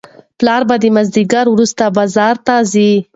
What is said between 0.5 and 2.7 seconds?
به د مازیګر وروسته بازار ته